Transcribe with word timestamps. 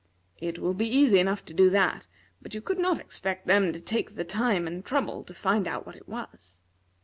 It 0.39 0.57
will 0.57 0.73
be 0.73 0.89
easy 0.89 1.19
enough 1.19 1.45
to 1.45 1.53
do 1.53 1.69
that, 1.69 2.07
but 2.41 2.55
you 2.55 2.61
could 2.63 2.79
not 2.79 2.97
expect 2.99 3.45
them 3.45 3.71
to 3.71 3.79
take 3.79 4.15
the 4.15 4.23
time 4.23 4.65
and 4.65 4.83
trouble 4.83 5.23
to 5.25 5.33
find 5.35 5.67
out 5.67 5.85
what 5.85 5.95
it 5.95 6.09
was." 6.09 6.59